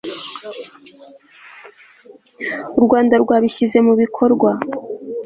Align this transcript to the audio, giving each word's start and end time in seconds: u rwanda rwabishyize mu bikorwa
u 2.77 2.79
rwanda 2.85 3.15
rwabishyize 3.23 3.77
mu 3.87 3.93
bikorwa 4.01 4.49